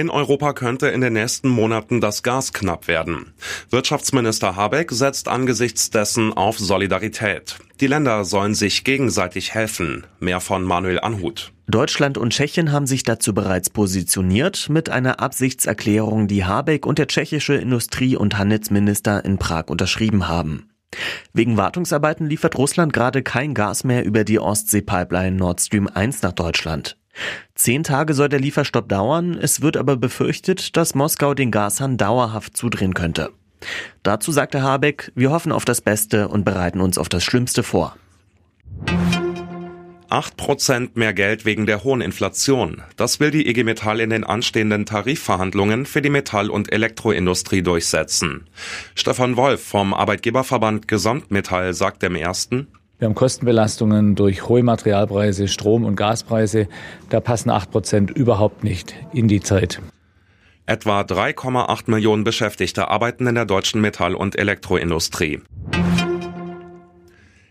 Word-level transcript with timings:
In 0.00 0.08
Europa 0.08 0.54
könnte 0.54 0.88
in 0.88 1.02
den 1.02 1.12
nächsten 1.12 1.50
Monaten 1.50 2.00
das 2.00 2.22
Gas 2.22 2.54
knapp 2.54 2.88
werden. 2.88 3.34
Wirtschaftsminister 3.68 4.56
Habeck 4.56 4.92
setzt 4.92 5.28
angesichts 5.28 5.90
dessen 5.90 6.32
auf 6.32 6.58
Solidarität. 6.58 7.58
Die 7.82 7.86
Länder 7.86 8.24
sollen 8.24 8.54
sich 8.54 8.84
gegenseitig 8.84 9.52
helfen. 9.52 10.06
Mehr 10.18 10.40
von 10.40 10.64
Manuel 10.64 11.00
Anhut. 11.00 11.52
Deutschland 11.66 12.16
und 12.16 12.32
Tschechien 12.32 12.72
haben 12.72 12.86
sich 12.86 13.02
dazu 13.02 13.34
bereits 13.34 13.68
positioniert 13.68 14.70
mit 14.70 14.88
einer 14.88 15.20
Absichtserklärung, 15.20 16.28
die 16.28 16.46
Habeck 16.46 16.86
und 16.86 16.98
der 16.98 17.06
tschechische 17.06 17.56
Industrie- 17.56 18.16
und 18.16 18.38
Handelsminister 18.38 19.22
in 19.26 19.36
Prag 19.36 19.64
unterschrieben 19.66 20.28
haben. 20.28 20.70
Wegen 21.34 21.58
Wartungsarbeiten 21.58 22.26
liefert 22.26 22.56
Russland 22.56 22.94
gerade 22.94 23.22
kein 23.22 23.52
Gas 23.52 23.84
mehr 23.84 24.06
über 24.06 24.24
die 24.24 24.38
Ostsee-Pipeline 24.38 25.36
Nord 25.36 25.60
Stream 25.60 25.88
1 25.88 26.22
nach 26.22 26.32
Deutschland. 26.32 26.96
Zehn 27.54 27.82
Tage 27.82 28.14
soll 28.14 28.28
der 28.28 28.40
Lieferstopp 28.40 28.88
dauern, 28.88 29.36
es 29.40 29.60
wird 29.60 29.76
aber 29.76 29.96
befürchtet, 29.96 30.76
dass 30.76 30.94
Moskau 30.94 31.34
den 31.34 31.50
Gashahn 31.50 31.96
dauerhaft 31.96 32.56
zudrehen 32.56 32.94
könnte. 32.94 33.30
Dazu 34.02 34.32
sagte 34.32 34.62
Habeck, 34.62 35.12
wir 35.14 35.30
hoffen 35.30 35.52
auf 35.52 35.64
das 35.64 35.80
Beste 35.80 36.28
und 36.28 36.44
bereiten 36.44 36.80
uns 36.80 36.98
auf 36.98 37.08
das 37.08 37.22
Schlimmste 37.24 37.62
vor. 37.62 37.96
8% 40.10 40.90
mehr 40.94 41.12
Geld 41.12 41.44
wegen 41.44 41.66
der 41.66 41.84
hohen 41.84 42.00
Inflation. 42.00 42.82
Das 42.96 43.20
will 43.20 43.30
die 43.30 43.48
IG 43.48 43.62
Metall 43.62 44.00
in 44.00 44.10
den 44.10 44.24
anstehenden 44.24 44.84
Tarifverhandlungen 44.84 45.86
für 45.86 46.02
die 46.02 46.10
Metall- 46.10 46.50
und 46.50 46.72
Elektroindustrie 46.72 47.62
durchsetzen. 47.62 48.48
Stefan 48.96 49.36
Wolf 49.36 49.62
vom 49.62 49.94
Arbeitgeberverband 49.94 50.88
Gesamtmetall 50.88 51.74
sagt 51.74 52.02
im 52.02 52.16
ersten, 52.16 52.66
wir 53.00 53.06
haben 53.06 53.14
Kostenbelastungen 53.14 54.14
durch 54.14 54.46
hohe 54.46 54.62
Materialpreise, 54.62 55.48
Strom- 55.48 55.84
und 55.84 55.96
Gaspreise. 55.96 56.68
Da 57.08 57.20
passen 57.20 57.48
8 57.48 57.70
Prozent 57.70 58.10
überhaupt 58.10 58.62
nicht 58.62 58.94
in 59.14 59.26
die 59.26 59.40
Zeit. 59.40 59.80
Etwa 60.66 61.00
3,8 61.00 61.90
Millionen 61.90 62.24
Beschäftigte 62.24 62.88
arbeiten 62.88 63.26
in 63.26 63.34
der 63.34 63.46
deutschen 63.46 63.80
Metall- 63.80 64.14
und 64.14 64.38
Elektroindustrie. 64.38 65.40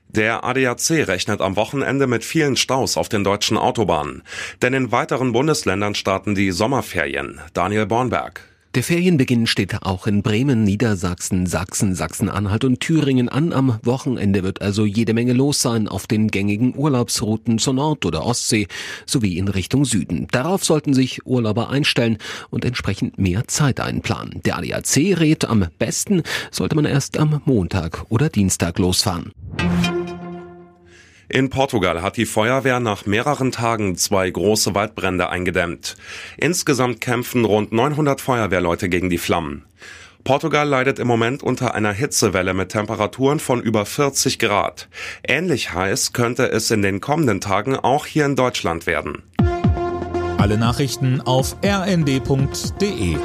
Der 0.07 0.43
ADAC 0.43 1.07
rechnet 1.07 1.41
am 1.41 1.55
Wochenende 1.55 2.05
mit 2.05 2.23
vielen 2.23 2.55
Staus 2.55 2.95
auf 2.95 3.09
den 3.09 3.23
deutschen 3.23 3.57
Autobahnen. 3.57 4.21
Denn 4.61 4.73
in 4.75 4.91
weiteren 4.91 5.31
Bundesländern 5.31 5.95
starten 5.95 6.35
die 6.35 6.51
Sommerferien. 6.51 7.39
Daniel 7.53 7.87
Bornberg. 7.87 8.41
Der 8.79 8.85
Ferienbeginn 8.85 9.45
steht 9.45 9.83
auch 9.83 10.07
in 10.07 10.23
Bremen, 10.23 10.63
Niedersachsen, 10.63 11.47
Sachsen, 11.47 11.95
Sachsen-Anhalt 11.95 12.63
und 12.63 12.79
Thüringen 12.79 13.27
an. 13.27 13.51
Am 13.51 13.77
Wochenende 13.83 14.41
wird 14.41 14.61
also 14.61 14.85
jede 14.85 15.13
Menge 15.13 15.33
los 15.33 15.61
sein 15.61 15.89
auf 15.89 16.07
den 16.07 16.29
gängigen 16.29 16.73
Urlaubsrouten 16.77 17.59
zur 17.59 17.73
Nord- 17.73 18.05
oder 18.05 18.25
Ostsee 18.25 18.67
sowie 19.05 19.37
in 19.37 19.49
Richtung 19.49 19.83
Süden. 19.83 20.27
Darauf 20.31 20.63
sollten 20.63 20.93
sich 20.93 21.25
Urlauber 21.25 21.69
einstellen 21.69 22.19
und 22.51 22.63
entsprechend 22.63 23.19
mehr 23.19 23.49
Zeit 23.49 23.81
einplanen. 23.81 24.39
Der 24.45 24.57
ADAC 24.57 25.19
rät, 25.19 25.43
am 25.43 25.65
besten 25.77 26.23
sollte 26.49 26.77
man 26.77 26.85
erst 26.85 27.17
am 27.17 27.41
Montag 27.43 28.05
oder 28.07 28.29
Dienstag 28.29 28.79
losfahren. 28.79 29.33
In 31.31 31.51
Portugal 31.51 32.01
hat 32.01 32.17
die 32.17 32.25
Feuerwehr 32.25 32.79
nach 32.79 33.05
mehreren 33.05 33.51
Tagen 33.51 33.95
zwei 33.95 34.27
große 34.27 34.73
Waldbrände 34.73 35.29
eingedämmt. 35.29 35.95
Insgesamt 36.37 37.01
kämpfen 37.01 37.45
rund 37.45 37.71
900 37.71 38.19
Feuerwehrleute 38.19 38.89
gegen 38.89 39.11
die 39.11 39.19
Flammen. 39.19 39.63
Portugal 40.23 40.67
leidet 40.67 40.97
im 40.97 41.07
Moment 41.07 41.43
unter 41.43 41.75
einer 41.75 41.93
Hitzewelle 41.93 42.55
mit 42.55 42.69
Temperaturen 42.69 43.39
von 43.39 43.61
über 43.61 43.85
40 43.85 44.39
Grad. 44.39 44.89
Ähnlich 45.21 45.71
heiß 45.71 46.13
könnte 46.13 46.49
es 46.51 46.71
in 46.71 46.81
den 46.81 46.99
kommenden 46.99 47.41
Tagen 47.41 47.75
auch 47.75 48.07
hier 48.07 48.25
in 48.25 48.35
Deutschland 48.35 48.87
werden. 48.87 49.21
Alle 50.39 50.57
Nachrichten 50.57 51.21
auf 51.21 51.55
rnd.de 51.63 53.17